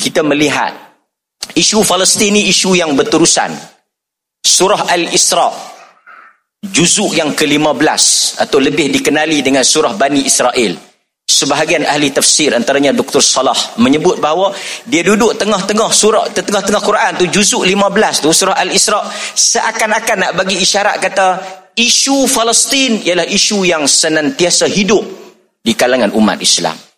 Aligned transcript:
kita 0.00 0.24
melihat 0.24 0.72
isu 1.52 1.84
Palestin 1.84 2.32
ini 2.32 2.48
isu 2.48 2.72
yang 2.72 2.96
berterusan. 2.96 3.52
Surah 4.40 4.88
Al-Isra 4.88 5.52
juzuk 6.60 7.16
yang 7.16 7.32
ke-15 7.32 8.02
atau 8.40 8.58
lebih 8.60 8.92
dikenali 8.92 9.40
dengan 9.40 9.64
surah 9.64 9.96
Bani 9.96 10.24
Israel. 10.24 10.76
Sebahagian 11.30 11.86
ahli 11.86 12.10
tafsir 12.10 12.50
antaranya 12.52 12.90
Dr. 12.90 13.22
Salah 13.22 13.56
menyebut 13.78 14.18
bahawa 14.18 14.50
dia 14.82 15.06
duduk 15.06 15.38
tengah-tengah 15.38 15.88
surah 15.94 16.26
tengah-tengah 16.34 16.82
Quran 16.82 17.12
tu 17.22 17.24
juzuk 17.30 17.62
15 17.62 18.24
tu 18.26 18.34
surah 18.34 18.58
Al-Isra 18.58 18.98
seakan-akan 19.38 20.16
nak 20.26 20.32
bagi 20.34 20.58
isyarat 20.58 20.98
kata 20.98 21.26
isu 21.78 22.26
Palestin 22.26 23.06
ialah 23.06 23.30
isu 23.30 23.62
yang 23.62 23.86
senantiasa 23.86 24.66
hidup 24.66 25.06
di 25.62 25.72
kalangan 25.78 26.10
umat 26.18 26.42
Islam. 26.42 26.89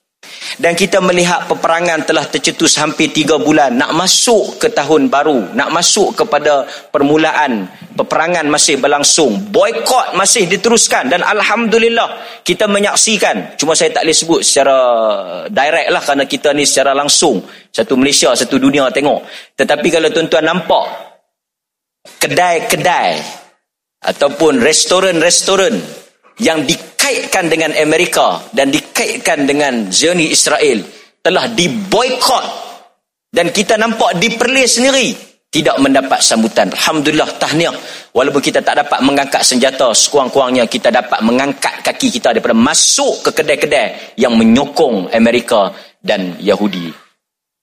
Dan 0.60 0.76
kita 0.76 1.00
melihat 1.00 1.48
peperangan 1.48 2.04
telah 2.04 2.28
tercetus 2.28 2.76
hampir 2.76 3.08
tiga 3.08 3.40
bulan. 3.40 3.72
Nak 3.72 3.96
masuk 3.96 4.60
ke 4.60 4.68
tahun 4.68 5.08
baru. 5.08 5.56
Nak 5.56 5.68
masuk 5.72 6.12
kepada 6.12 6.68
permulaan. 6.92 7.64
Peperangan 7.96 8.44
masih 8.48 8.76
berlangsung. 8.76 9.48
Boykot 9.48 10.12
masih 10.12 10.44
diteruskan. 10.44 11.08
Dan 11.08 11.24
Alhamdulillah 11.24 12.40
kita 12.44 12.68
menyaksikan. 12.68 13.56
Cuma 13.56 13.72
saya 13.72 13.94
tak 13.96 14.04
boleh 14.04 14.16
sebut 14.16 14.40
secara 14.44 14.76
direct 15.48 15.88
lah. 15.88 16.02
Kerana 16.04 16.24
kita 16.28 16.52
ni 16.52 16.68
secara 16.68 16.92
langsung. 16.92 17.40
Satu 17.72 17.96
Malaysia, 17.96 18.36
satu 18.36 18.60
dunia 18.60 18.92
tengok. 18.92 19.24
Tetapi 19.56 19.88
kalau 19.88 20.08
tuan-tuan 20.12 20.44
nampak. 20.44 20.84
Kedai-kedai. 22.20 23.40
Ataupun 24.02 24.58
restoran-restoran 24.58 26.02
yang 26.40 26.64
dikaitkan 26.64 27.52
dengan 27.52 27.76
Amerika 27.76 28.40
dan 28.56 28.72
dikaitkan 28.72 29.44
dengan 29.44 29.92
Zioni 29.92 30.32
Israel 30.32 30.80
telah 31.20 31.50
diboykot 31.52 32.44
dan 33.32 33.52
kita 33.52 33.76
nampak 33.76 34.16
di 34.20 34.32
Perlis 34.36 34.80
sendiri 34.80 35.32
tidak 35.52 35.76
mendapat 35.84 36.24
sambutan. 36.24 36.72
Alhamdulillah 36.72 37.36
tahniah. 37.36 37.76
Walaupun 38.16 38.40
kita 38.40 38.64
tak 38.64 38.80
dapat 38.80 39.04
mengangkat 39.04 39.44
senjata, 39.44 39.92
sekurang-kurangnya 39.92 40.64
kita 40.64 40.88
dapat 40.88 41.20
mengangkat 41.20 41.84
kaki 41.84 42.08
kita 42.08 42.32
daripada 42.32 42.56
masuk 42.56 43.28
ke 43.28 43.30
kedai-kedai 43.36 44.16
yang 44.16 44.32
menyokong 44.32 45.12
Amerika 45.12 45.68
dan 46.00 46.40
Yahudi. 46.40 46.88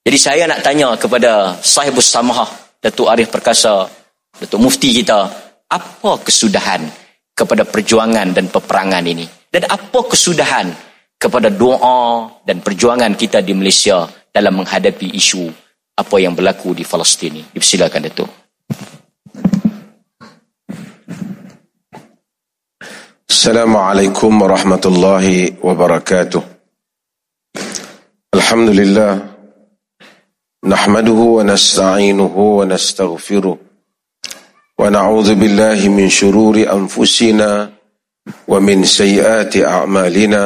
Jadi 0.06 0.18
saya 0.22 0.46
nak 0.46 0.62
tanya 0.62 0.94
kepada 1.02 1.58
sahibus 1.66 2.14
samahah, 2.14 2.50
Datuk 2.78 3.10
Arif 3.10 3.34
Perkasa, 3.34 3.90
Datuk 4.38 4.62
Mufti 4.62 4.94
kita, 4.94 5.26
apa 5.70 6.12
kesudahan 6.22 7.09
kepada 7.40 7.64
perjuangan 7.64 8.36
dan 8.36 8.52
peperangan 8.52 9.08
ini. 9.08 9.24
Dan 9.48 9.64
apa 9.72 10.04
kesudahan 10.04 10.68
kepada 11.16 11.48
doa 11.48 12.28
dan 12.44 12.60
perjuangan 12.60 13.16
kita 13.16 13.40
di 13.40 13.56
Malaysia 13.56 14.04
dalam 14.28 14.60
menghadapi 14.60 15.16
isu 15.16 15.48
apa 15.96 16.16
yang 16.20 16.36
berlaku 16.36 16.76
di 16.76 16.84
Palestin 16.84 17.40
ini. 17.40 17.44
Dipersilakan 17.48 18.02
Datuk. 18.12 18.30
Assalamualaikum 23.30 24.36
warahmatullahi 24.36 25.64
wabarakatuh. 25.64 26.44
Alhamdulillah. 28.36 29.32
Nahmaduhu 30.60 31.40
wa 31.40 31.44
nasta'inuhu 31.48 32.60
wa 32.60 32.68
nastaghfiruh. 32.68 33.69
ونعوذ 34.80 35.36
بالله 35.36 35.80
من 35.92 36.08
شرور 36.08 36.56
أنفسنا 36.64 37.70
ومن 38.48 38.78
سيئات 38.84 39.58
أعمالنا. 39.58 40.44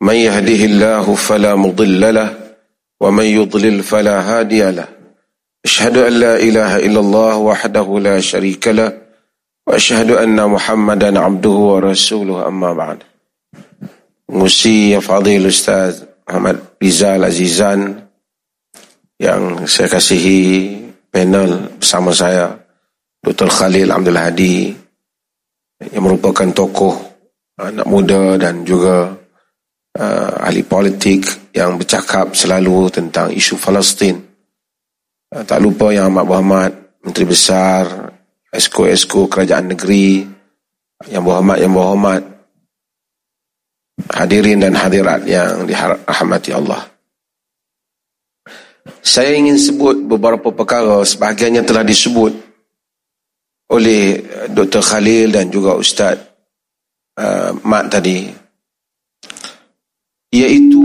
من 0.00 0.16
يهده 0.16 0.60
الله 0.64 1.14
فلا 1.14 1.52
مضل 1.54 2.14
له 2.14 2.30
ومن 3.00 3.24
يضلل 3.24 3.82
فلا 3.84 4.16
هادي 4.20 4.70
له. 4.70 4.88
أشهد 5.64 5.96
أن 5.96 6.12
لا 6.12 6.34
إله 6.40 6.72
إلا 6.88 7.00
الله 7.00 7.36
وحده 7.36 7.88
لا 8.00 8.16
شريك 8.20 8.68
له 8.68 8.92
وأشهد 9.68 10.10
أن 10.10 10.40
محمدا 10.40 11.20
عبده 11.20 11.56
ورسوله. 11.72 12.48
أما 12.48 12.72
بعد 12.72 12.98
yang 14.34 15.04
fadil 15.04 15.46
Ustaz 15.52 16.00
Ahmad 16.24 16.56
Rizal 16.80 17.22
Azizan 17.28 18.08
yang 19.20 19.68
saya 19.68 19.92
kasihi 19.92 20.80
panel 21.12 21.76
bersama 21.76 22.10
saya 22.16 22.63
Dr. 23.24 23.48
Khalil 23.48 23.88
Abdul 23.88 24.20
Hadi 24.20 24.56
yang 25.80 26.04
merupakan 26.04 26.44
tokoh 26.52 26.92
anak 27.56 27.88
muda 27.88 28.36
dan 28.36 28.68
juga 28.68 29.16
uh, 29.96 30.44
ahli 30.44 30.60
politik 30.60 31.48
yang 31.56 31.80
bercakap 31.80 32.36
selalu 32.36 32.92
tentang 32.92 33.32
isu 33.32 33.56
Palestin. 33.56 34.20
Uh, 35.32 35.40
tak 35.40 35.56
lupa 35.56 35.88
yang 35.88 36.12
Ahmad 36.12 36.28
Muhammad, 36.28 36.72
Menteri 37.00 37.24
Besar, 37.24 38.12
Esko-Esko 38.52 39.24
Kerajaan 39.32 39.72
Negeri, 39.72 40.28
yang 41.08 41.24
berhormat, 41.24 41.64
yang 41.64 41.72
berhormat, 41.72 42.22
hadirin 44.12 44.60
dan 44.60 44.76
hadirat 44.76 45.24
yang 45.24 45.64
dirahmati 45.64 46.52
Allah. 46.52 46.92
Saya 49.00 49.32
ingin 49.32 49.56
sebut 49.56 49.96
beberapa 50.04 50.52
perkara, 50.52 51.00
sebahagiannya 51.00 51.64
telah 51.64 51.80
disebut 51.80 52.43
oleh 53.72 54.20
eh, 54.20 54.46
Dr. 54.52 54.82
Khalil 54.84 55.32
dan 55.32 55.48
juga 55.48 55.78
Ustaz 55.78 56.20
uh, 57.16 57.50
Mat 57.64 57.88
tadi 57.88 58.28
iaitu 60.34 60.82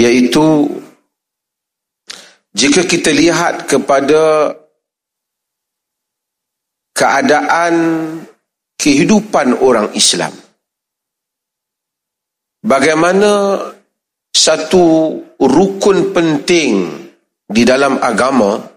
iaitu 0.00 0.46
jika 2.56 2.82
kita 2.82 3.12
lihat 3.12 3.68
kepada 3.68 4.52
keadaan 6.96 7.74
kehidupan 8.80 9.54
orang 9.62 9.92
Islam 9.94 10.32
bagaimana 12.64 13.62
satu 14.32 15.14
rukun 15.38 16.10
penting 16.16 16.88
di 17.46 17.62
dalam 17.68 18.00
agama 18.00 18.71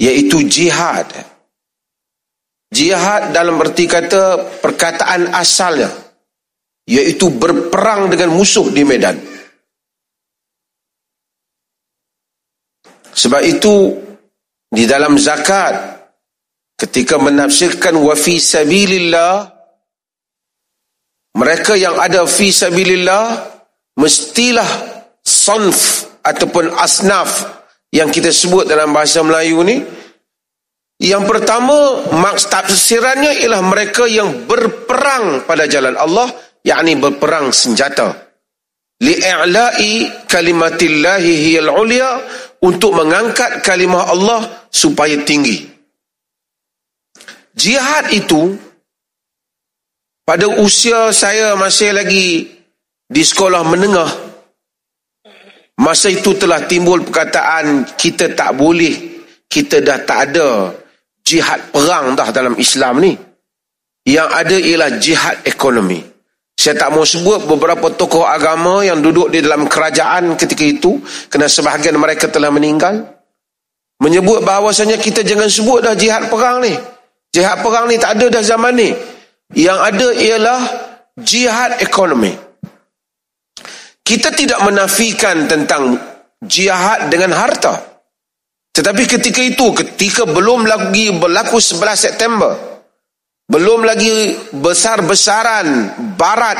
iaitu 0.00 0.42
jihad. 0.46 1.08
Jihad 2.74 3.30
dalam 3.30 3.54
berarti 3.54 3.86
kata 3.86 4.58
perkataan 4.58 5.30
asalnya 5.30 5.90
iaitu 6.84 7.30
berperang 7.30 8.10
dengan 8.10 8.34
musuh 8.34 8.68
di 8.68 8.82
medan. 8.82 9.16
Sebab 13.14 13.42
itu 13.46 13.94
di 14.74 14.84
dalam 14.90 15.14
zakat 15.14 16.02
ketika 16.74 17.14
menafsirkan 17.14 17.94
wa 17.94 18.18
fi 18.18 18.42
sabilillah 18.42 19.54
mereka 21.38 21.78
yang 21.78 21.94
ada 21.94 22.26
fi 22.26 22.50
sabilillah 22.50 23.38
mestilah 23.94 24.66
sanf 25.22 26.10
ataupun 26.26 26.74
asnaf 26.74 27.62
yang 27.94 28.10
kita 28.10 28.34
sebut 28.34 28.66
dalam 28.66 28.90
bahasa 28.90 29.22
Melayu 29.22 29.62
ni 29.62 29.78
yang 30.98 31.26
pertama 31.26 32.02
maksud 32.10 32.50
tafsirannya 32.50 33.42
ialah 33.42 33.62
mereka 33.62 34.10
yang 34.10 34.50
berperang 34.50 35.46
pada 35.46 35.70
jalan 35.70 35.94
Allah 35.94 36.30
yakni 36.64 36.98
berperang 36.98 37.54
senjata. 37.54 38.34
Li'a'la'i 39.02 40.26
kalimatillahi 40.30 41.32
hiyal 41.50 41.70
ulia 41.76 42.18
untuk 42.62 42.94
mengangkat 42.94 43.60
kalimah 43.60 44.08
Allah 44.10 44.70
supaya 44.70 45.18
tinggi. 45.26 45.66
Jihad 47.54 48.10
itu 48.10 48.54
pada 50.24 50.48
usia 50.48 51.12
saya 51.12 51.52
masih 51.54 51.92
lagi 51.92 52.48
di 53.04 53.22
sekolah 53.22 53.60
menengah 53.66 54.33
Masa 55.74 56.06
itu 56.06 56.38
telah 56.38 56.62
timbul 56.70 57.02
perkataan 57.02 57.98
kita 57.98 58.30
tak 58.30 58.54
boleh, 58.54 59.26
kita 59.50 59.82
dah 59.82 59.98
tak 60.06 60.18
ada 60.30 60.70
jihad 61.24 61.74
perang 61.74 62.14
dah 62.14 62.30
dalam 62.30 62.54
Islam 62.60 63.02
ni. 63.02 63.12
Yang 64.04 64.28
ada 64.30 64.56
ialah 64.60 64.90
jihad 65.00 65.36
ekonomi. 65.48 65.98
Saya 66.54 66.78
tak 66.78 66.94
mau 66.94 67.02
sebut 67.02 67.50
beberapa 67.50 67.90
tokoh 67.90 68.22
agama 68.22 68.86
yang 68.86 69.02
duduk 69.02 69.32
di 69.32 69.42
dalam 69.42 69.66
kerajaan 69.66 70.38
ketika 70.38 70.62
itu 70.62 71.02
kerana 71.26 71.50
sebahagian 71.50 71.98
mereka 71.98 72.30
telah 72.30 72.54
meninggal. 72.54 73.02
Menyebut 73.98 74.46
bahawasanya 74.46 75.00
kita 75.00 75.26
jangan 75.26 75.50
sebut 75.50 75.82
dah 75.82 75.98
jihad 75.98 76.30
perang 76.30 76.62
ni. 76.62 76.76
Jihad 77.34 77.64
perang 77.64 77.90
ni 77.90 77.98
tak 77.98 78.20
ada 78.20 78.38
dah 78.38 78.44
zaman 78.44 78.72
ni. 78.78 78.94
Yang 79.56 79.78
ada 79.82 80.08
ialah 80.14 80.60
jihad 81.18 81.70
ekonomi. 81.82 82.43
Kita 84.04 84.28
tidak 84.36 84.60
menafikan 84.60 85.48
tentang 85.48 85.96
jihad 86.44 87.08
dengan 87.08 87.32
harta. 87.32 87.80
Tetapi 88.74 89.02
ketika 89.08 89.40
itu, 89.40 89.72
ketika 89.72 90.28
belum 90.28 90.68
lagi 90.68 91.08
berlaku 91.16 91.56
11 91.56 91.96
September, 91.96 92.52
belum 93.48 93.80
lagi 93.80 94.36
besar-besaran 94.52 95.96
barat 96.20 96.58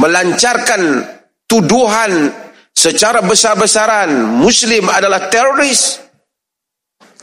melancarkan 0.00 1.04
tuduhan 1.44 2.32
secara 2.72 3.20
besar-besaran 3.20 4.40
Muslim 4.40 4.88
adalah 4.88 5.28
teroris, 5.28 6.00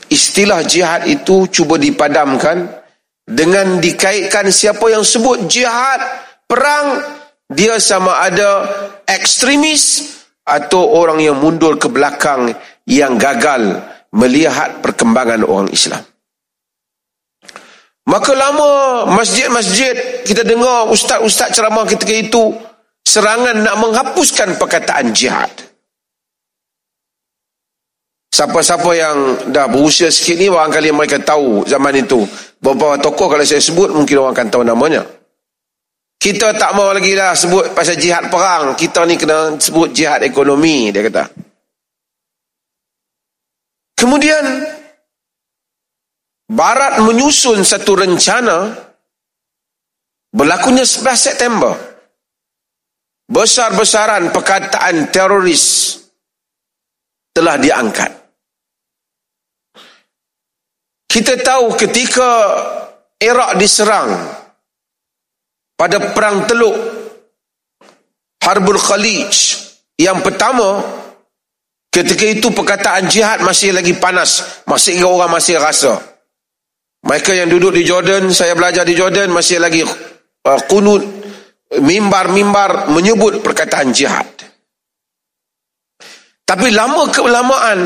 istilah 0.06 0.62
jihad 0.62 1.08
itu 1.10 1.50
cuba 1.50 1.80
dipadamkan 1.80 2.68
dengan 3.26 3.82
dikaitkan 3.82 4.54
siapa 4.54 4.86
yang 4.92 5.02
sebut 5.02 5.50
jihad, 5.50 5.98
perang, 6.44 7.17
dia 7.48 7.80
sama 7.80 8.20
ada 8.20 8.68
ekstremis 9.08 10.16
atau 10.44 10.84
orang 10.96 11.20
yang 11.20 11.36
mundur 11.36 11.80
ke 11.80 11.88
belakang 11.88 12.52
yang 12.84 13.16
gagal 13.16 13.80
melihat 14.12 14.80
perkembangan 14.80 15.44
orang 15.44 15.68
Islam. 15.72 16.00
Maka 18.08 18.32
lama 18.32 19.04
masjid-masjid 19.12 20.24
kita 20.24 20.40
dengar 20.40 20.88
ustaz-ustaz 20.88 21.52
ceramah 21.52 21.84
ketika 21.84 22.16
itu 22.16 22.56
serangan 23.04 23.60
nak 23.60 23.76
menghapuskan 23.76 24.56
perkataan 24.56 25.12
jihad. 25.12 25.52
Siapa-siapa 28.32 28.90
yang 28.96 29.16
dah 29.52 29.68
berusia 29.68 30.08
sikit 30.08 30.40
ni 30.40 30.48
barangkali 30.48 30.88
mereka 30.94 31.20
tahu 31.20 31.68
zaman 31.68 32.00
itu. 32.00 32.24
Beberapa 32.62 32.96
tokoh 32.96 33.28
kalau 33.28 33.44
saya 33.44 33.60
sebut 33.60 33.92
mungkin 33.92 34.24
orang 34.24 34.32
akan 34.32 34.48
tahu 34.48 34.62
namanya. 34.64 35.04
Kita 36.18 36.50
tak 36.58 36.74
mau 36.74 36.90
lagi 36.90 37.14
dah 37.14 37.30
sebut 37.30 37.70
pasal 37.70 37.94
jihad 37.94 38.26
perang. 38.26 38.74
Kita 38.74 39.06
ni 39.06 39.14
kena 39.14 39.54
sebut 39.54 39.94
jihad 39.94 40.26
ekonomi 40.26 40.90
dia 40.90 41.06
kata. 41.06 41.24
Kemudian 43.94 44.44
Barat 46.48 47.04
menyusun 47.04 47.60
satu 47.60 47.92
rencana 47.92 48.72
berlakunya 50.32 50.80
11 50.80 51.12
September. 51.12 51.76
Besar-besaran 53.28 54.32
perkataan 54.32 55.12
teroris 55.12 55.92
telah 57.36 57.60
diangkat. 57.60 58.08
Kita 61.04 61.36
tahu 61.36 61.76
ketika 61.76 62.30
Iraq 63.20 63.60
diserang 63.60 64.08
pada 65.78 66.10
perang 66.10 66.42
Teluk 66.50 66.74
Harbul 68.42 68.80
Khalij 68.82 69.30
yang 70.02 70.18
pertama 70.26 70.82
ketika 71.94 72.26
itu 72.26 72.50
perkataan 72.50 73.06
jihad 73.06 73.46
masih 73.46 73.70
lagi 73.70 73.94
panas 73.94 74.62
masih 74.66 74.98
orang 75.06 75.30
masih 75.30 75.62
rasa 75.62 76.18
mereka 76.98 77.30
yang 77.30 77.46
duduk 77.46 77.78
di 77.78 77.86
Jordan, 77.86 78.34
saya 78.34 78.58
belajar 78.58 78.82
di 78.82 78.98
Jordan 78.98 79.30
masih 79.30 79.62
lagi 79.62 79.86
uh, 79.86 80.60
kunut 80.66 81.06
mimbar-mimbar 81.78 82.90
menyebut 82.90 83.38
perkataan 83.38 83.94
jihad. 83.94 84.26
Tapi 86.42 86.68
lama 86.74 87.06
kelamaan 87.12 87.80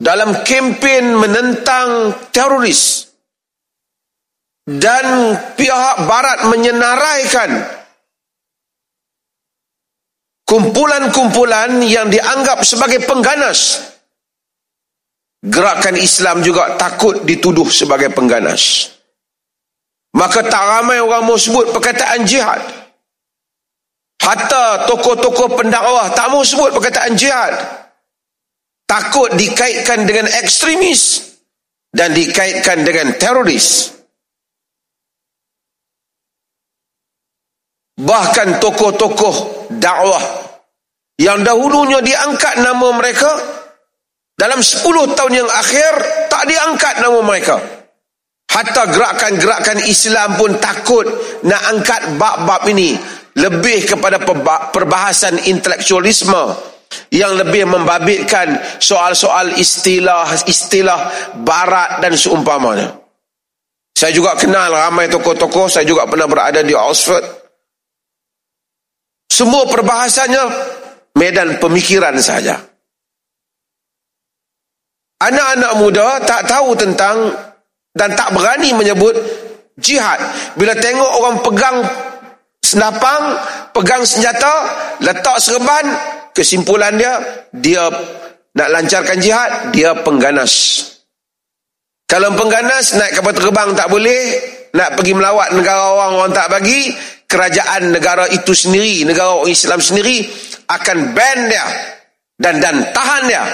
dalam 0.00 0.42
kempen 0.42 1.14
menentang 1.14 2.16
teroris 2.34 3.05
dan 4.66 5.38
pihak 5.54 5.94
barat 6.10 6.50
menyenaraikan 6.50 7.50
kumpulan-kumpulan 10.46 11.78
yang 11.86 12.10
dianggap 12.10 12.66
sebagai 12.66 13.02
pengganas 13.06 13.94
Gerakan 15.46 15.94
Islam 15.94 16.42
juga 16.42 16.74
takut 16.74 17.22
dituduh 17.22 17.70
sebagai 17.70 18.10
pengganas. 18.10 18.90
Maka 20.18 20.42
tak 20.42 20.64
ramai 20.64 20.98
orang 20.98 21.22
mau 21.22 21.38
sebut 21.38 21.70
perkataan 21.70 22.26
jihad. 22.26 22.58
Hatta 24.18 24.90
tokoh-tokoh 24.90 25.54
pendakwah 25.54 26.10
tak 26.18 26.34
mau 26.34 26.42
sebut 26.42 26.74
perkataan 26.74 27.14
jihad. 27.14 27.54
Takut 28.90 29.30
dikaitkan 29.38 30.02
dengan 30.02 30.26
ekstremis 30.40 31.30
dan 31.94 32.10
dikaitkan 32.10 32.82
dengan 32.82 33.14
teroris. 33.14 33.95
Bahkan 37.96 38.60
tokoh-tokoh 38.60 39.68
dakwah 39.72 40.20
yang 41.16 41.40
dahulunya 41.40 42.04
diangkat 42.04 42.60
nama 42.60 42.92
mereka 42.92 43.32
dalam 44.36 44.60
10 44.60 45.16
tahun 45.16 45.32
yang 45.32 45.48
akhir 45.48 45.92
tak 46.28 46.44
diangkat 46.44 46.94
nama 47.00 47.18
mereka. 47.24 47.56
Hatta 48.52 48.88
gerakan-gerakan 48.88 49.84
Islam 49.84 50.36
pun 50.36 50.56
takut 50.60 51.04
nak 51.44 51.62
angkat 51.72 52.20
bab-bab 52.20 52.64
ini 52.68 52.96
lebih 53.36 53.84
kepada 53.84 54.20
perbahasan 54.72 55.44
intelektualisme 55.44 56.56
yang 57.12 57.36
lebih 57.36 57.68
membabitkan 57.68 58.56
soal-soal 58.80 59.52
istilah-istilah 59.56 61.32
barat 61.44 62.00
dan 62.00 62.16
seumpamanya. 62.16 62.96
Saya 63.96 64.12
juga 64.12 64.36
kenal 64.36 64.72
ramai 64.72 65.08
tokoh-tokoh, 65.08 65.72
saya 65.72 65.88
juga 65.88 66.04
pernah 66.04 66.28
berada 66.28 66.60
di 66.60 66.76
Oxford. 66.76 67.45
Semua 69.36 69.68
perbahasannya 69.68 70.44
medan 71.12 71.60
pemikiran 71.60 72.16
saja. 72.16 72.56
Anak-anak 75.20 75.72
muda 75.76 76.24
tak 76.24 76.48
tahu 76.48 76.72
tentang 76.72 77.36
dan 77.92 78.16
tak 78.16 78.32
berani 78.32 78.72
menyebut 78.72 79.12
jihad. 79.76 80.16
Bila 80.56 80.72
tengok 80.72 81.10
orang 81.20 81.36
pegang 81.44 81.76
senapang, 82.64 83.36
pegang 83.76 84.08
senjata, 84.08 84.72
letak 85.04 85.36
serban, 85.36 85.84
kesimpulan 86.32 86.96
dia, 86.96 87.20
dia 87.52 87.92
nak 88.56 88.68
lancarkan 88.72 89.20
jihad, 89.20 89.68
dia 89.76 89.92
pengganas. 90.00 90.80
Kalau 92.08 92.32
pengganas, 92.32 92.96
naik 92.96 93.20
kapal 93.20 93.36
terbang 93.36 93.70
tak 93.76 93.92
boleh, 93.92 94.22
nak 94.72 94.96
pergi 94.96 95.12
melawat 95.12 95.52
negara 95.52 95.92
orang, 95.92 96.12
orang 96.24 96.32
tak 96.32 96.48
bagi, 96.48 96.92
kerajaan 97.36 97.92
negara 97.92 98.24
itu 98.32 98.56
sendiri, 98.56 99.04
negara 99.04 99.36
orang 99.36 99.52
Islam 99.52 99.76
sendiri, 99.76 100.24
akan 100.72 101.12
ban 101.12 101.38
dia 101.52 101.66
dan 102.40 102.64
dan 102.64 102.80
tahan 102.96 103.22
dia 103.28 103.44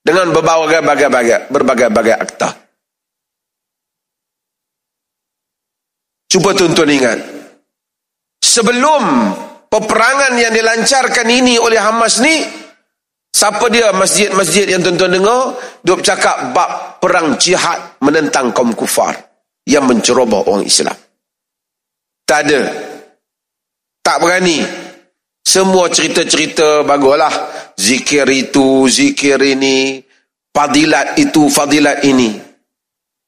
dengan 0.00 0.32
berbagai-bagai 0.32 1.52
berbagai-bagai 1.52 2.16
akta. 2.16 2.48
Cuba 6.32 6.56
tuan-tuan 6.56 6.88
ingat. 6.88 7.20
Sebelum 8.40 9.02
peperangan 9.68 10.32
yang 10.40 10.52
dilancarkan 10.56 11.28
ini 11.28 11.60
oleh 11.60 11.76
Hamas 11.76 12.24
ni, 12.24 12.48
siapa 13.28 13.68
dia 13.68 13.92
masjid-masjid 13.92 14.72
yang 14.72 14.80
tuan-tuan 14.80 15.12
dengar, 15.12 15.52
dia 15.84 15.96
bercakap 15.96 16.56
bab 16.56 16.96
perang 16.96 17.36
jihad 17.36 18.00
menentang 18.00 18.56
kaum 18.56 18.72
kufar 18.72 19.20
yang 19.68 19.84
menceroboh 19.84 20.48
orang 20.48 20.64
Islam. 20.64 20.96
Tak 22.24 22.40
ada. 22.48 22.87
Tak 24.08 24.24
berani. 24.24 24.64
Semua 25.44 25.92
cerita-cerita 25.92 26.80
baguslah 26.80 27.28
zikir 27.76 28.24
itu, 28.32 28.88
zikir 28.88 29.36
ini, 29.36 30.00
fadilat 30.48 31.20
itu, 31.20 31.52
fadilat 31.52 32.00
ini. 32.08 32.32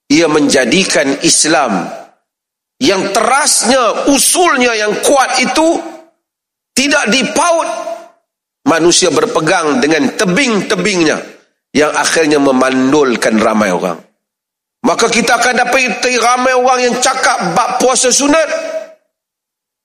Ia 0.08 0.24
menjadikan 0.24 1.20
Islam 1.20 1.84
yang 2.80 3.12
terasnya, 3.12 4.08
usulnya 4.08 4.72
yang 4.72 5.04
kuat 5.04 5.44
itu 5.44 5.68
tidak 6.72 7.12
dipaut. 7.12 7.68
Manusia 8.64 9.12
berpegang 9.12 9.84
dengan 9.84 10.16
tebing-tebingnya 10.16 11.20
yang 11.76 11.92
akhirnya 11.92 12.40
memandulkan 12.40 13.36
ramai 13.36 13.68
orang. 13.68 14.00
Maka 14.80 15.12
kita 15.12 15.44
akan 15.44 15.60
dapat 15.60 16.00
ramai 16.16 16.56
orang 16.56 16.88
yang 16.88 16.96
cakap 17.04 17.52
bab 17.52 17.76
puasa 17.76 18.08
sunat. 18.08 18.69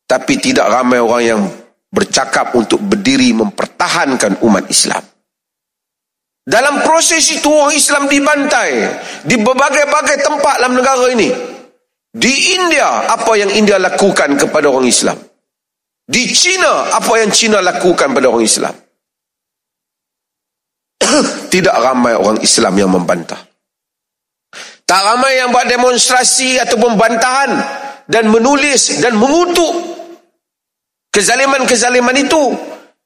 Tapi 0.05 0.38
tidak 0.38 0.69
ramai 0.69 1.01
orang 1.01 1.24
yang 1.25 1.41
bercakap 1.89 2.53
untuk 2.53 2.77
berdiri 2.83 3.33
mempertahankan 3.33 4.45
umat 4.45 4.69
Islam. 4.69 5.01
Dalam 6.45 6.85
proses 6.85 7.25
itu 7.33 7.50
orang 7.50 7.74
Islam 7.74 8.05
dibantai 8.05 8.85
di 9.25 9.33
berbagai-bagai 9.41 10.21
tempat 10.21 10.62
dalam 10.62 10.77
negara 10.77 11.09
ini. 11.09 11.33
Di 12.15 12.33
India, 12.53 13.09
apa 13.09 13.33
yang 13.33 13.50
India 13.50 13.81
lakukan 13.81 14.38
kepada 14.38 14.69
orang 14.69 14.85
Islam? 14.85 15.17
Di 16.05 16.29
China, 16.29 16.93
apa 16.93 17.17
yang 17.17 17.33
China 17.33 17.65
lakukan 17.65 18.13
kepada 18.13 18.29
orang 18.29 18.45
Islam? 18.45 18.75
Tidak 21.53 21.75
ramai 21.75 22.13
orang 22.13 22.39
Islam 22.45 22.77
yang 22.77 22.93
membantah. 22.93 23.41
Tak 24.85 25.01
ramai 25.01 25.41
yang 25.41 25.50
buat 25.50 25.65
demonstrasi 25.65 26.62
ataupun 26.62 26.93
bantahan 26.93 27.57
dan 28.05 28.29
menulis 28.29 29.01
dan 29.01 29.17
mengutuk 29.17 29.94
kezaliman-kezaliman 31.15 32.19
itu 32.19 32.51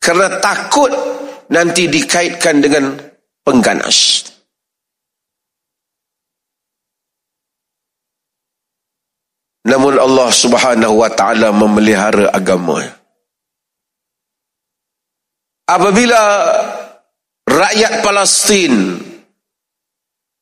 kerana 0.02 0.42
takut 0.42 0.90
nanti 1.54 1.86
dikaitkan 1.86 2.58
dengan 2.58 2.98
pengganas. 3.46 4.26
Namun 9.70 10.02
Allah 10.02 10.30
Subhanahu 10.34 11.06
wa 11.06 11.10
taala 11.14 11.54
memelihara 11.54 12.34
agama. 12.34 13.00
apabila 15.70 16.22
rakyat 17.46 18.02
Palestin 18.02 18.98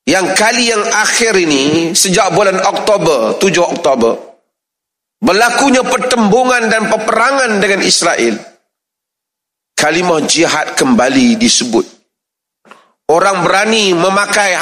yang 0.08 0.32
kali 0.40 0.72
yang 0.72 0.84
akhir 0.88 1.36
ini 1.36 1.92
sejak 1.92 2.32
bulan 2.32 2.64
Oktober 2.64 3.36
7 3.36 3.60
Oktober 3.60 4.16
berlakunya 5.18 5.82
pertembungan 5.86 6.70
dan 6.70 6.90
peperangan 6.90 7.58
dengan 7.58 7.82
Israel 7.82 8.36
kalimah 9.74 10.22
jihad 10.26 10.78
kembali 10.78 11.38
disebut 11.42 11.86
orang 13.10 13.42
berani 13.42 13.98
memakai 13.98 14.58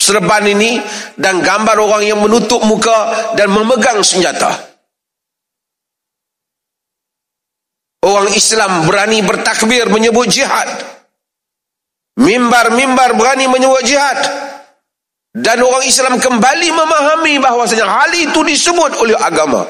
serban 0.00 0.44
ini 0.48 0.80
dan 1.20 1.44
gambar 1.44 1.76
orang 1.76 2.02
yang 2.06 2.20
menutup 2.24 2.64
muka 2.64 3.32
dan 3.36 3.52
memegang 3.52 4.00
senjata 4.00 4.68
Orang 7.98 8.30
Islam 8.30 8.86
berani 8.86 9.26
bertakbir 9.26 9.90
menyebut 9.90 10.30
jihad. 10.30 10.70
Mimbar-mimbar 12.16 13.18
berani 13.18 13.50
menyebut 13.50 13.82
jihad. 13.82 14.16
Dan 15.38 15.62
orang 15.62 15.84
Islam 15.86 16.18
kembali 16.18 16.68
memahami 16.74 17.38
bahawasanya 17.38 17.86
hal 17.86 18.10
itu 18.14 18.42
disebut 18.42 18.98
oleh 18.98 19.14
agama. 19.14 19.62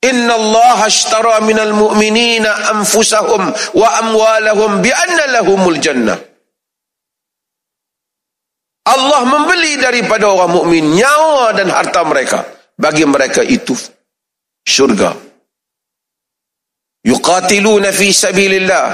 Inna 0.00 0.36
Allah 0.36 0.88
ashtara 0.88 1.40
minal 1.44 1.72
mu'minina 1.76 2.72
anfusahum 2.76 3.52
wa 3.76 3.88
amwalahum 4.00 4.80
bi'anna 4.80 5.40
lahumul 5.40 5.76
jannah. 5.80 6.16
Allah 8.88 9.20
membeli 9.28 9.76
daripada 9.76 10.28
orang 10.28 10.56
mukmin 10.56 10.96
nyawa 10.96 11.52
dan 11.52 11.68
harta 11.68 12.00
mereka. 12.04 12.44
Bagi 12.80 13.04
mereka 13.04 13.44
itu 13.44 13.76
syurga 14.64 15.12
yuqatiluna 17.04 17.92
fi 17.92 18.12
sabilillah 18.12 18.84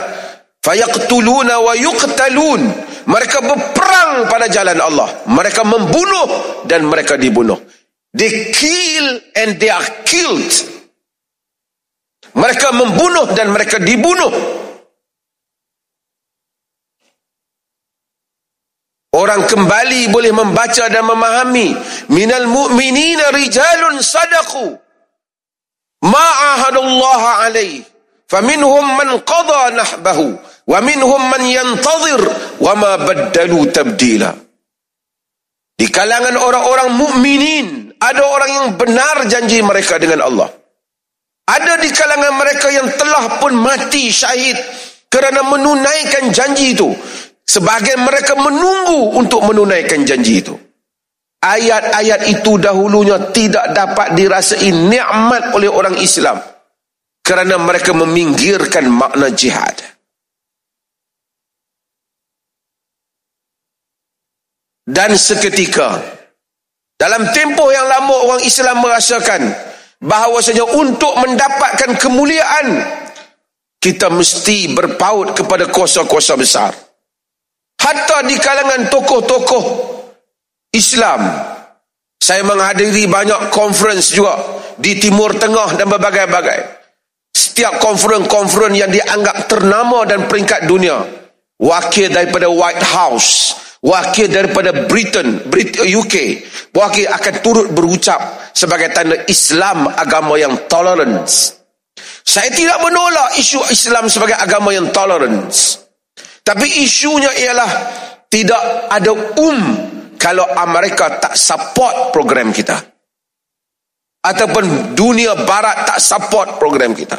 fayaqtuluna 0.67 1.63
wa 1.63 1.73
yuqtalun. 1.79 2.63
Mereka 3.07 3.39
berperang 3.39 4.27
pada 4.27 4.51
jalan 4.51 4.83
Allah. 4.83 5.23
Mereka 5.31 5.63
membunuh 5.63 6.27
dan 6.67 6.91
mereka 6.91 7.15
dibunuh. 7.15 7.55
They 8.11 8.51
kill 8.51 9.07
and 9.39 9.63
they 9.63 9.71
are 9.71 9.87
killed. 10.03 10.51
Mereka 12.35 12.75
membunuh 12.75 13.31
dan 13.31 13.55
mereka 13.55 13.79
dibunuh. 13.79 14.29
Orang 19.17 19.49
kembali 19.49 20.13
boleh 20.13 20.35
membaca 20.35 20.91
dan 20.91 21.07
memahami. 21.07 21.73
Minal 22.13 22.51
mu'minina 22.51 23.33
rijalun 23.33 24.03
sadaqu. 24.03 24.77
Ma'ahadallaha 26.05 27.49
alaihi 27.49 27.87
faminhum 28.29 28.85
man 28.99 29.17
qada 29.25 29.73
nahbahu 29.73 30.37
wa 30.67 30.79
minhum 30.83 31.23
man 31.31 31.43
yantazir. 31.47 32.23
Wa 32.61 32.75
ma 32.75 32.99
baddalu 33.01 33.71
tabdila. 33.71 34.31
Di 35.77 35.87
kalangan 35.93 36.37
orang-orang 36.41 36.89
mukminin 36.97 37.93
ada 38.01 38.23
orang 38.25 38.51
yang 38.51 38.67
benar 38.77 39.25
janji 39.29 39.61
mereka 39.61 39.97
dengan 39.97 40.25
Allah. 40.25 40.49
Ada 41.47 41.79
di 41.79 41.91
kalangan 41.95 42.33
mereka 42.37 42.69
yang 42.75 42.89
telah 42.99 43.39
pun 43.39 43.55
mati 43.55 44.11
syahid 44.11 44.57
kerana 45.07 45.47
menunaikan 45.47 46.35
janji 46.35 46.75
itu. 46.75 46.91
Sebagian 47.47 48.03
mereka 48.03 48.35
menunggu 48.35 49.15
untuk 49.15 49.47
menunaikan 49.47 50.03
janji 50.03 50.43
itu. 50.43 50.59
Ayat-ayat 51.39 52.27
itu 52.27 52.59
dahulunya 52.59 53.31
tidak 53.31 53.71
dapat 53.71 54.19
dirasai 54.19 54.75
nikmat 54.75 55.55
oleh 55.55 55.71
orang 55.71 55.95
Islam. 56.03 56.43
Kerana 57.23 57.55
mereka 57.63 57.95
meminggirkan 57.95 58.91
makna 58.91 59.31
jihad. 59.31 59.96
Dan 64.87 65.19
seketika, 65.19 65.99
dalam 66.95 67.27
tempoh 67.35 67.75
yang 67.75 67.91
lama 67.91 68.15
orang 68.23 68.43
Islam 68.47 68.87
merasakan 68.87 69.51
bahawasanya 69.99 70.63
untuk 70.79 71.11
mendapatkan 71.19 71.99
kemuliaan, 71.99 72.87
kita 73.83 74.07
mesti 74.15 74.71
berpaut 74.71 75.35
kepada 75.35 75.67
kuasa-kuasa 75.67 76.39
besar. 76.39 76.71
Hatta 77.83 78.23
di 78.31 78.39
kalangan 78.39 78.87
tokoh-tokoh 78.87 79.65
Islam, 80.71 81.21
saya 82.23 82.47
menghadiri 82.47 83.11
banyak 83.11 83.51
conference 83.51 84.15
juga 84.15 84.39
di 84.79 85.03
Timur 85.03 85.35
Tengah 85.35 85.75
dan 85.83 85.91
berbagai-bagai 85.91 86.79
setiap 87.35 87.83
konferen-konferen 87.83 88.73
yang 88.73 88.89
dianggap 88.89 89.51
ternama 89.51 90.07
dan 90.07 90.31
peringkat 90.31 90.65
dunia 90.65 91.05
wakil 91.59 92.09
daripada 92.09 92.49
White 92.49 92.85
House 92.87 93.66
wakil 93.85 94.27
daripada 94.31 94.89
Britain 94.89 95.45
UK 95.77 96.15
wakil 96.73 97.07
akan 97.11 97.35
turut 97.45 97.69
berucap 97.73 98.53
sebagai 98.57 98.93
tanda 98.93 99.27
Islam 99.29 99.91
agama 99.93 100.41
yang 100.41 100.69
tolerance. 100.71 101.57
Saya 102.27 102.53
tidak 102.53 102.81
menolak 102.83 103.37
isu 103.39 103.61
Islam 103.71 104.09
sebagai 104.11 104.37
agama 104.37 104.73
yang 104.75 104.91
tolerance. 104.91 105.81
Tapi 106.43 106.83
isunya 106.83 107.31
ialah 107.33 107.71
tidak 108.31 108.91
ada 108.91 109.13
um 109.39 109.61
kalau 110.19 110.47
Amerika 110.59 111.23
tak 111.23 111.35
support 111.39 112.11
program 112.11 112.51
kita. 112.51 112.77
Ataupun 114.27 114.95
dunia 114.99 115.39
barat 115.47 115.87
tak 115.87 115.99
support 116.03 116.59
program 116.59 116.91
kita. 116.99 117.15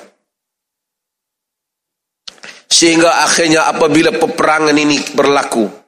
Sehingga 2.68 3.24
akhirnya 3.24 3.72
apabila 3.72 4.12
peperangan 4.12 4.76
ini 4.76 5.16
berlaku 5.16 5.87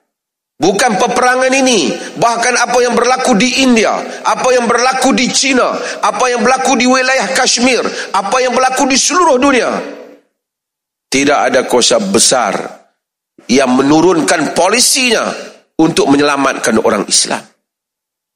bukan 0.60 1.00
peperangan 1.00 1.50
ini. 1.56 1.90
Bahkan 2.20 2.54
apa 2.60 2.78
yang 2.84 2.94
berlaku 2.94 3.34
di 3.40 3.64
India 3.64 3.96
apa 4.22 4.52
yang 4.52 4.68
berlaku 4.68 5.16
di 5.16 5.32
China 5.32 5.74
apa 6.04 6.26
yang 6.28 6.44
berlaku 6.44 6.76
di 6.76 6.86
wilayah 6.86 7.32
Kashmir 7.32 7.82
apa 8.12 8.38
yang 8.44 8.52
berlaku 8.54 8.86
di 8.86 9.00
seluruh 9.00 9.40
dunia. 9.40 9.72
Tidak 11.10 11.40
ada 11.50 11.66
kuasa 11.66 11.98
besar 11.98 12.54
yang 13.50 13.74
menurunkan 13.74 14.54
polisinya 14.54 15.26
untuk 15.82 16.06
menyelamatkan 16.12 16.78
orang 16.78 17.10
Islam. 17.10 17.42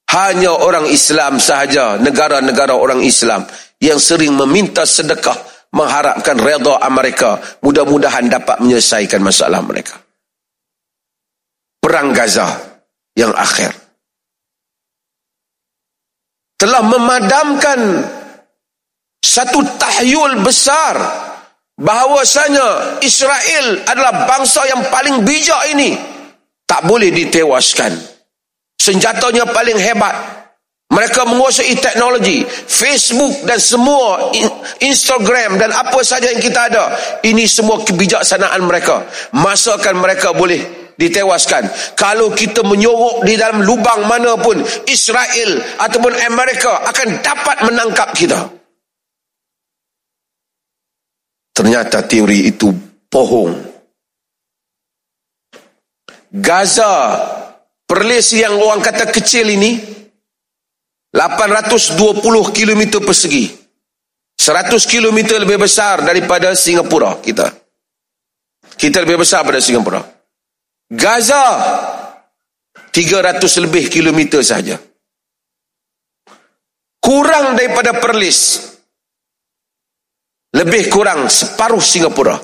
Hanya 0.10 0.58
orang 0.58 0.89
Islam 0.89 1.38
sahaja 1.38 2.01
negara-negara 2.01 2.74
orang 2.74 3.06
Islam 3.06 3.46
yang 3.77 4.01
sering 4.01 4.34
meminta 4.34 4.86
sedekah 4.89 5.38
mengharapkan 5.74 6.38
redha 6.38 6.82
Amerika 6.82 7.42
mudah-mudahan 7.65 8.30
dapat 8.30 8.62
menyelesaikan 8.62 9.22
masalah 9.22 9.62
mereka. 9.65 10.02
Perang 11.84 12.16
Gaza 12.16 12.48
yang 13.20 13.36
akhir 13.36 13.84
telah 16.63 16.80
memadamkan 16.80 18.08
satu 19.20 19.60
tahyul 19.75 20.40
besar 20.48 20.96
bahawasanya 21.75 23.04
Israel 23.04 23.84
adalah 23.84 24.24
bangsa 24.24 24.63
yang 24.72 24.80
paling 24.88 25.28
bijak 25.28 25.60
ini 25.75 26.00
tak 26.63 26.88
boleh 26.88 27.12
ditewaskan. 27.12 27.92
Senjatanya 28.80 29.44
paling 29.52 29.75
hebat 29.75 30.16
mereka 30.88 31.25
menguasai 31.28 31.75
teknologi, 31.80 32.48
Facebook 32.48 33.44
dan 33.44 33.60
semua 33.60 34.32
Instagram 34.80 35.60
dan 35.60 35.75
apa 35.75 36.00
saja 36.06 36.32
yang 36.32 36.40
kita 36.40 36.72
ada. 36.72 36.96
Ini 37.25 37.44
semua 37.44 37.82
kebijaksanaan 37.84 38.62
mereka. 38.63 39.04
Masakan 39.36 40.00
mereka 40.00 40.32
boleh 40.32 40.83
ditewaskan. 40.97 41.95
Kalau 41.97 42.31
kita 42.33 42.62
menyorok 42.62 43.25
di 43.25 43.33
dalam 43.38 43.62
lubang 43.65 44.05
mana 44.05 44.38
pun, 44.38 44.62
Israel 44.88 45.51
ataupun 45.79 46.13
Amerika 46.27 46.85
akan 46.89 47.09
dapat 47.21 47.57
menangkap 47.65 48.09
kita. 48.13 48.39
Ternyata 51.53 52.01
teori 52.05 52.50
itu 52.50 52.73
bohong. 53.09 53.53
Gaza, 56.33 57.13
perlis 57.85 58.33
yang 58.33 58.57
orang 58.57 58.81
kata 58.81 59.05
kecil 59.13 59.53
ini, 59.53 59.77
820 61.13 62.17
km 62.50 62.97
persegi. 63.05 63.53
100 64.33 64.89
km 64.89 65.39
lebih 65.45 65.62
besar 65.62 66.01
daripada 66.01 66.57
Singapura 66.57 67.21
kita. 67.21 67.53
Kita 68.73 69.05
lebih 69.05 69.21
besar 69.21 69.45
daripada 69.45 69.62
Singapura. 69.62 70.12
Gaza 70.92 71.44
300 72.94 73.63
lebih 73.63 73.90
kilometer 73.90 74.44
saja. 74.46 74.78
Kurang 77.04 77.58
daripada 77.58 77.98
Perlis. 77.98 78.72
Lebih 80.54 80.86
kurang 80.94 81.28
separuh 81.28 81.82
Singapura. 81.82 82.38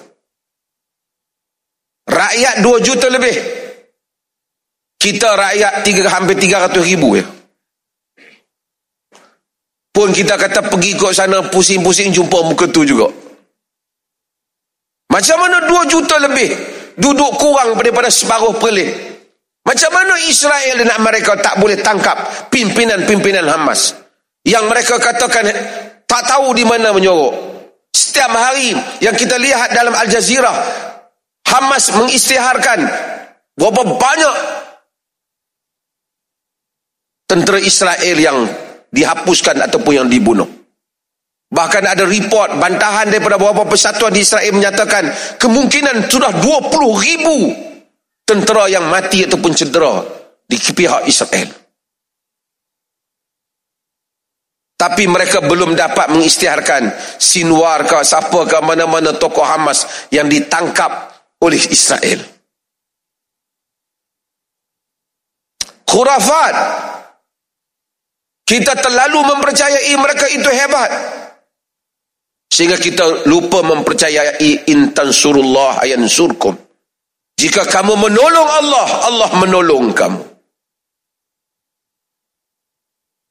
Rakyat 2.09 2.55
2 2.65 2.81
juta 2.81 3.05
lebih. 3.05 3.35
Kita 4.99 5.37
rakyat 5.37 5.73
3, 5.85 6.09
hampir 6.09 6.35
300 6.41 6.81
ribu 6.81 7.15
ya. 7.15 7.25
Pun 9.93 10.09
kita 10.09 10.35
kata 10.35 10.67
pergi 10.67 10.97
ke 10.97 11.13
sana 11.13 11.45
pusing-pusing 11.47 12.09
jumpa 12.09 12.43
muka 12.49 12.65
tu 12.67 12.81
juga. 12.83 13.07
Macam 15.13 15.37
mana 15.39 15.69
2 15.69 15.85
juta 15.85 16.17
lebih 16.17 16.78
duduk 16.99 17.39
kurang 17.39 17.79
daripada 17.79 18.11
separuh 18.11 18.59
perlis? 18.59 18.91
Macam 19.63 19.91
mana 19.95 20.19
Israel 20.27 20.83
dan 20.83 20.99
mereka 20.99 21.39
tak 21.39 21.55
boleh 21.61 21.79
tangkap 21.79 22.49
pimpinan-pimpinan 22.51 23.47
Hamas? 23.47 23.95
Yang 24.43 24.65
mereka 24.67 24.95
katakan 24.99 25.45
tak 26.03 26.23
tahu 26.27 26.51
di 26.51 26.67
mana 26.67 26.91
menyorok. 26.91 27.33
Setiap 27.93 28.31
hari 28.33 28.73
yang 28.99 29.15
kita 29.15 29.37
lihat 29.37 29.71
dalam 29.71 29.93
Al 29.93 30.09
Jazeera, 30.09 30.53
Hamas 31.45 31.93
mengisytiharkan 31.93 32.79
berapa 33.57 33.81
banyak 33.97 34.35
tentera 37.29 37.61
Israel 37.61 38.17
yang 38.17 38.37
dihapuskan 38.89 39.69
ataupun 39.69 39.93
yang 40.01 40.07
dibunuh. 40.09 40.58
Bahkan 41.49 41.81
ada 41.81 42.05
report 42.05 42.61
bantahan 42.61 43.09
daripada 43.09 43.41
beberapa 43.41 43.65
persatuan 43.65 44.13
di 44.13 44.21
Israel 44.21 44.53
menyatakan 44.53 45.09
kemungkinan 45.41 46.05
sudah 46.05 46.37
20 46.37 46.77
ribu 47.09 47.37
tentera 48.21 48.69
yang 48.69 48.85
mati 48.85 49.25
ataupun 49.25 49.57
cedera 49.57 50.05
di 50.45 50.57
pihak 50.61 51.09
Israel. 51.09 51.49
Tapi 54.79 55.03
mereka 55.11 55.43
belum 55.43 55.75
dapat 55.75 56.13
mengisytiharkan 56.13 56.95
Sinwar 57.19 57.83
ke 57.83 57.99
siapa 57.99 58.47
ke 58.47 58.57
mana-mana 58.63 59.11
tokoh 59.11 59.43
Hamas 59.43 60.07
yang 60.13 60.31
ditangkap 60.31 61.11
oleh 61.43 61.59
Israel. 61.67 62.23
Khurafat. 65.83 66.55
Kita 68.45 68.77
terlalu 68.77 69.19
mempercayai 69.35 69.93
mereka 69.97 70.25
itu 70.31 70.47
hebat. 70.47 70.89
Sehingga 72.49 72.81
kita 72.81 73.29
lupa 73.29 73.61
mempercayai 73.61 74.67
intan 74.67 75.13
surullah 75.13 75.85
ayan 75.85 76.09
surkum. 76.09 76.57
Jika 77.39 77.63
kamu 77.69 77.95
menolong 77.95 78.49
Allah, 78.51 78.87
Allah 79.07 79.29
menolong 79.39 79.95
kamu. 79.95 80.21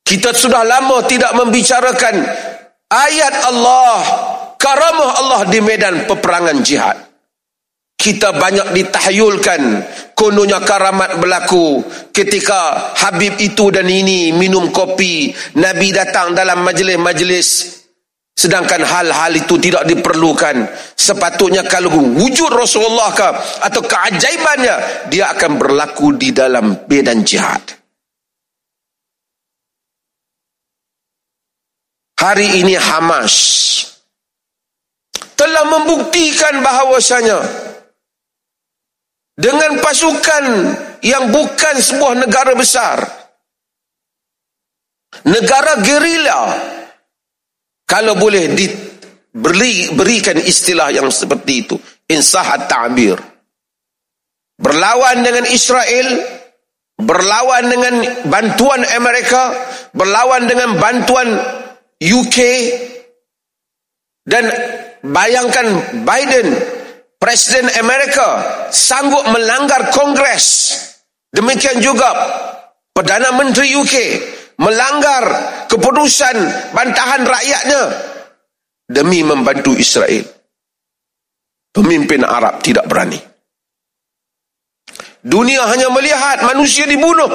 Kita 0.08 0.32
sudah 0.32 0.64
lama 0.64 1.04
tidak 1.04 1.36
membicarakan 1.36 2.16
ayat 2.88 3.34
Allah, 3.52 3.96
karamah 4.56 5.10
Allah 5.20 5.40
di 5.52 5.60
medan 5.60 6.08
peperangan 6.08 6.64
jihad. 6.64 6.96
Kita 7.98 8.32
banyak 8.32 8.72
ditahyulkan 8.72 9.60
kononnya 10.16 10.64
karamat 10.64 11.20
berlaku 11.20 11.84
ketika 12.14 12.94
Habib 12.96 13.36
itu 13.36 13.68
dan 13.68 13.84
ini 13.84 14.32
minum 14.32 14.72
kopi, 14.72 15.28
Nabi 15.60 15.92
datang 15.92 16.32
dalam 16.32 16.64
majlis-majlis 16.64 17.77
Sedangkan 18.38 18.86
hal-hal 18.86 19.34
itu 19.34 19.58
tidak 19.58 19.82
diperlukan. 19.82 20.70
Sepatutnya 20.94 21.66
kalau 21.66 21.90
wujud 22.14 22.54
Rasulullah 22.54 23.10
ke 23.10 23.28
atau 23.66 23.82
keajaibannya, 23.82 25.10
dia 25.10 25.34
akan 25.34 25.58
berlaku 25.58 26.14
di 26.14 26.30
dalam 26.30 26.86
medan 26.86 27.26
jihad. 27.26 27.58
Hari 32.14 32.62
ini 32.62 32.78
Hamas 32.78 33.34
telah 35.34 35.66
membuktikan 35.66 36.62
bahawasanya 36.62 37.42
dengan 39.34 39.82
pasukan 39.82 40.44
yang 41.02 41.30
bukan 41.34 41.74
sebuah 41.78 42.22
negara 42.22 42.54
besar, 42.54 43.02
negara 45.26 45.78
gerila, 45.82 46.77
kalau 47.88 48.12
boleh 48.20 48.52
diberi, 48.52 49.88
berikan 49.96 50.36
istilah 50.36 50.92
yang 50.92 51.08
seperti 51.08 51.64
itu. 51.64 51.76
Insahat 52.04 52.68
ta'bir. 52.68 53.16
Berlawan 54.60 55.24
dengan 55.24 55.48
Israel. 55.48 56.20
Berlawan 57.00 57.64
dengan 57.72 57.94
bantuan 58.28 58.84
Amerika. 58.92 59.56
Berlawan 59.96 60.44
dengan 60.44 60.76
bantuan 60.76 61.32
UK. 61.96 62.38
Dan 64.28 64.44
bayangkan 65.00 65.96
Biden, 66.04 66.52
Presiden 67.16 67.72
Amerika, 67.80 68.28
sanggup 68.68 69.24
melanggar 69.32 69.88
Kongres. 69.96 70.76
Demikian 71.32 71.80
juga 71.80 72.12
Perdana 72.92 73.32
Menteri 73.32 73.72
UK 73.72 73.94
melanggar 74.58 75.24
keputusan 75.70 76.36
bantahan 76.74 77.22
rakyatnya 77.24 77.82
demi 78.90 79.22
membantu 79.22 79.72
Israel. 79.78 80.26
Pemimpin 81.70 82.26
Arab 82.26 82.58
tidak 82.64 82.90
berani. 82.90 83.20
Dunia 85.22 85.62
hanya 85.68 85.92
melihat 85.94 86.42
manusia 86.42 86.88
dibunuh. 86.88 87.28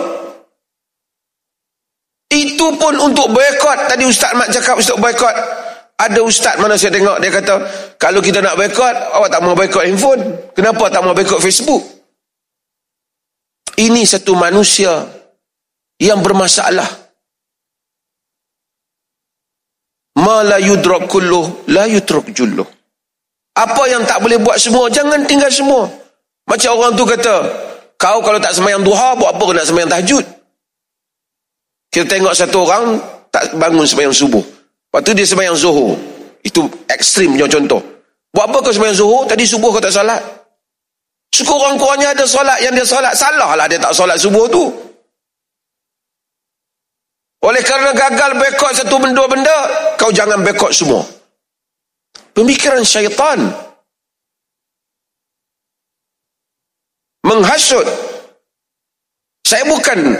Itu 2.33 2.73
pun 2.81 2.97
untuk 2.97 3.29
boykot. 3.29 3.93
Tadi 3.93 4.03
Ustaz 4.09 4.33
Mak 4.33 4.49
cakap 4.49 4.75
Ustaz 4.81 4.97
boykot. 4.97 5.35
Ada 5.93 6.19
Ustaz 6.25 6.57
mana 6.57 6.73
saya 6.73 6.89
tengok 6.97 7.21
dia 7.21 7.29
kata 7.29 7.55
kalau 8.01 8.17
kita 8.19 8.41
nak 8.41 8.57
boykot 8.57 8.95
awak 9.13 9.29
tak 9.29 9.41
mau 9.45 9.53
boykot 9.53 9.85
handphone. 9.85 10.21
Kenapa 10.57 10.89
tak 10.89 11.05
mau 11.05 11.13
boykot 11.13 11.39
Facebook? 11.39 11.85
Ini 13.77 14.01
satu 14.03 14.33
manusia 14.33 15.05
yang 16.01 16.19
bermasalah. 16.25 17.02
Ma 20.19 20.45
la 20.45 20.57
yudrak 20.61 21.09
kulluh 21.09 21.65
la 21.69 21.89
yutrak 21.89 22.29
julluh. 22.35 22.65
Apa 23.53 23.85
yang 23.85 24.01
tak 24.05 24.21
boleh 24.21 24.41
buat 24.41 24.57
semua 24.57 24.89
jangan 24.89 25.21
tinggal 25.29 25.49
semua. 25.49 25.85
Macam 26.49 26.75
orang 26.77 26.93
tu 26.97 27.05
kata 27.05 27.35
kau 27.97 28.19
kalau 28.19 28.41
tak 28.41 28.51
semayang 28.51 28.81
duha 28.83 29.15
buat 29.15 29.37
apa 29.37 29.45
nak 29.53 29.65
semayang 29.69 29.89
tahajud? 29.89 30.25
Kita 31.93 32.05
tengok 32.09 32.33
satu 32.33 32.65
orang 32.65 32.97
tak 33.29 33.53
bangun 33.55 33.85
semayang 33.85 34.13
subuh. 34.13 34.41
Lepas 34.41 35.01
tu 35.05 35.11
dia 35.13 35.25
semayang 35.25 35.53
zuhur. 35.53 35.93
Itu 36.41 36.65
ekstrim 36.89 37.37
punya 37.37 37.47
contoh. 37.47 37.81
Buat 38.33 38.49
apa 38.49 38.57
kau 38.65 38.73
semayang 38.73 38.97
zuhur? 38.97 39.29
Tadi 39.29 39.45
subuh 39.45 39.69
kau 39.69 39.81
tak 39.81 39.93
salat. 39.93 40.19
Sekurang-kurangnya 41.33 42.13
ada 42.13 42.25
solat 42.29 42.61
yang 42.61 42.77
dia 42.77 42.85
solat 42.85 43.17
salah 43.17 43.57
lah 43.57 43.65
dia 43.65 43.81
tak 43.81 43.89
solat 43.89 44.21
subuh 44.21 44.45
tu 44.53 44.69
oleh 47.43 47.61
kerana 47.61 47.91
gagal 47.91 48.31
bekot 48.39 48.71
satu 48.71 48.95
benda-benda, 49.03 49.57
kau 49.99 50.09
jangan 50.15 50.39
bekot 50.41 50.71
semua. 50.71 51.03
Pemikiran 52.31 52.81
syaitan. 52.87 53.51
Menghasut. 57.27 57.85
Saya 59.43 59.67
bukan 59.67 60.17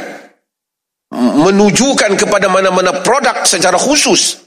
menujukan 1.14 2.12
kepada 2.20 2.52
mana-mana 2.52 3.02
produk 3.02 3.48
secara 3.48 3.80
khusus. 3.80 4.44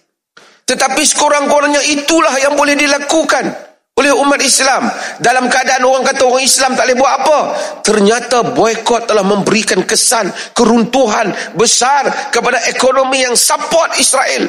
Tetapi 0.67 1.01
sekurang-kurangnya 1.01 1.81
itulah 1.91 2.35
yang 2.43 2.59
boleh 2.59 2.75
dilakukan 2.75 3.55
oleh 3.97 4.13
umat 4.13 4.41
Islam. 4.45 4.85
Dalam 5.19 5.49
keadaan 5.49 5.89
orang 5.89 6.05
kata 6.05 6.29
orang 6.29 6.45
Islam 6.45 6.77
tak 6.77 6.85
boleh 6.85 6.99
buat 7.01 7.13
apa. 7.25 7.39
Ternyata 7.81 8.37
boykot 8.53 9.09
telah 9.09 9.25
memberikan 9.25 9.81
kesan 9.89 10.29
keruntuhan 10.53 11.33
besar 11.57 12.29
kepada 12.29 12.61
ekonomi 12.69 13.25
yang 13.25 13.33
support 13.33 13.97
Israel. 13.97 14.45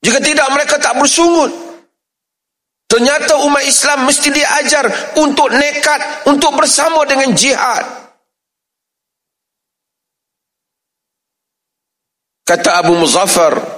Jika 0.00 0.18
tidak 0.20 0.48
mereka 0.52 0.76
tak 0.76 0.96
bersungut. 0.96 1.52
Ternyata 2.90 3.38
umat 3.46 3.62
Islam 3.62 4.02
mesti 4.02 4.34
diajar 4.34 5.14
untuk 5.14 5.46
nekat 5.54 6.26
untuk 6.26 6.58
bersama 6.58 7.06
dengan 7.06 7.30
jihad. 7.38 7.86
Kata 12.42 12.82
Abu 12.82 12.98
Muzaffar 12.98 13.69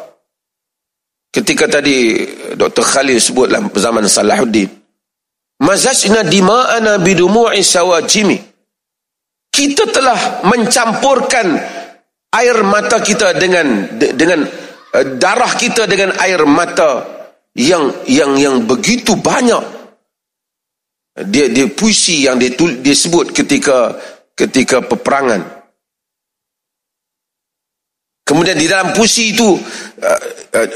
Ketika 1.33 1.64
tadi 1.64 2.29
Dr. 2.53 2.85
Khalil 2.85 3.16
sebut 3.16 3.49
dalam 3.49 3.73
zaman 3.73 4.05
Salahuddin. 4.05 4.68
Mazajna 5.64 6.29
dima'ana 6.29 7.01
bidumu'i 7.01 7.64
sawajimi. 7.64 8.37
Kita 9.49 9.88
telah 9.88 10.45
mencampurkan 10.45 11.57
air 12.37 12.57
mata 12.64 13.01
kita 13.01 13.37
dengan 13.37 13.97
dengan 13.97 14.45
uh, 14.97 15.07
darah 15.16 15.53
kita 15.57 15.85
dengan 15.85 16.16
air 16.21 16.45
mata 16.49 17.05
yang 17.57 17.92
yang 18.09 18.37
yang 18.37 18.57
begitu 18.64 19.16
banyak. 19.16 19.61
Dia 21.29 21.53
dia 21.53 21.68
puisi 21.68 22.25
yang 22.25 22.40
dia, 22.40 22.57
dia 22.57 22.97
sebut 22.97 23.37
ketika 23.37 23.97
ketika 24.33 24.81
peperangan. 24.81 25.52
Kemudian 28.22 28.54
di 28.54 28.70
dalam 28.70 28.94
puisi 28.94 29.35
itu 29.35 29.58
uh, 29.58 30.20
uh, 30.54 30.68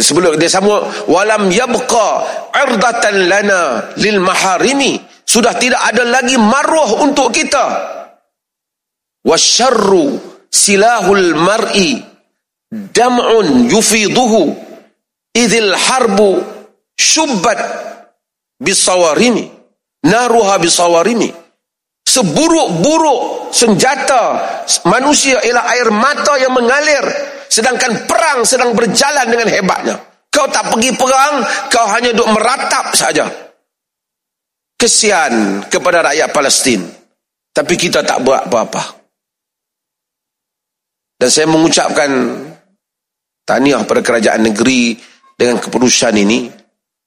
sebelum 0.00 0.40
dia 0.40 0.48
sama 0.48 0.80
walam 1.06 1.52
yabqa 1.52 2.08
irdatan 2.56 3.28
lana 3.28 3.92
lil 4.00 4.18
maharimi. 4.18 4.96
Sudah 5.22 5.54
tidak 5.54 5.78
ada 5.78 6.02
lagi 6.02 6.34
maruah 6.34 7.06
untuk 7.06 7.30
kita. 7.30 7.66
Wasyarru 9.22 10.18
silahul 10.50 11.38
mar'i 11.38 12.02
dam'un 12.70 13.70
yufiduhu 13.70 14.50
idhil 15.36 15.70
harbu 15.76 16.42
syubbat 16.98 17.60
bisawarimi 18.58 19.50
naruha 20.04 20.58
bisawarimi 20.58 21.30
seburuk-buruk 22.10 23.54
senjata 23.54 24.42
manusia 24.90 25.38
ialah 25.46 25.64
air 25.78 25.88
mata 25.94 26.34
yang 26.42 26.50
mengalir 26.50 27.02
sedangkan 27.46 28.10
perang 28.10 28.42
sedang 28.42 28.74
berjalan 28.74 29.26
dengan 29.30 29.46
hebatnya. 29.46 29.96
Kau 30.30 30.46
tak 30.50 30.70
pergi 30.74 30.90
perang 30.94 31.42
kau 31.70 31.86
hanya 31.90 32.10
duduk 32.14 32.34
meratap 32.34 32.94
saja. 32.94 33.26
Kesian 34.78 35.66
kepada 35.70 36.10
rakyat 36.10 36.28
Palestin. 36.30 36.82
Tapi 37.50 37.74
kita 37.74 38.06
tak 38.06 38.22
buat 38.22 38.46
apa-apa. 38.46 38.82
Dan 41.20 41.28
saya 41.28 41.50
mengucapkan 41.50 42.10
tahniah 43.44 43.82
pada 43.84 44.00
kerajaan 44.00 44.40
negeri 44.40 44.96
dengan 45.34 45.58
keputusan 45.58 46.14
ini. 46.16 46.48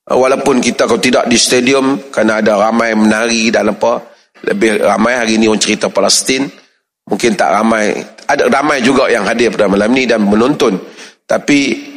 Walaupun 0.03 0.59
kita 0.59 0.83
kalau 0.83 0.99
tidak 0.99 1.31
di 1.31 1.39
stadium 1.39 2.11
kerana 2.11 2.43
ada 2.43 2.59
ramai 2.59 2.91
menari 2.91 3.47
dan 3.47 3.71
apa 3.71 4.12
lebih 4.43 4.83
ramai 4.83 5.15
hari 5.15 5.39
ini 5.39 5.47
orang 5.47 5.63
cerita 5.63 5.87
Palestin. 5.87 6.47
Mungkin 7.03 7.35
tak 7.35 7.51
ramai. 7.51 7.95
Ada 8.27 8.47
ramai 8.47 8.79
juga 8.79 9.11
yang 9.11 9.27
hadir 9.27 9.51
pada 9.51 9.67
malam 9.67 9.91
ini 9.95 10.07
dan 10.07 10.23
menonton. 10.23 10.79
Tapi 11.23 11.91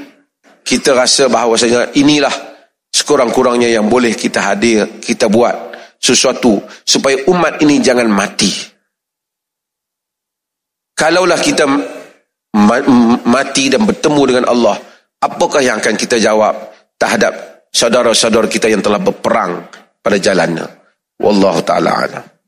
kita 0.67 0.95
rasa 0.95 1.31
bahawasanya 1.31 1.95
inilah 1.95 2.33
sekurang-kurangnya 2.91 3.71
yang 3.71 3.87
boleh 3.87 4.15
kita 4.15 4.43
hadir 4.43 4.99
kita 4.99 5.31
buat 5.31 5.55
sesuatu 6.03 6.59
supaya 6.83 7.23
umat 7.31 7.63
ini 7.63 7.79
jangan 7.79 8.11
mati. 8.11 8.51
Kalaulah 10.97 11.39
kita 11.39 11.69
mati 13.29 13.65
dan 13.69 13.85
bertemu 13.85 14.23
dengan 14.27 14.45
Allah 14.49 14.81
apakah 15.21 15.61
yang 15.61 15.79
akan 15.79 15.95
kita 15.95 16.17
jawab 16.17 16.57
terhadap 16.97 17.67
saudara-saudara 17.69 18.49
kita 18.49 18.73
yang 18.73 18.81
telah 18.81 18.99
berperang 18.99 19.69
pada 20.01 20.17
jalannya? 20.17 20.67
Wallahu 21.21 21.61
taala 21.63 21.91
alam 22.01 22.36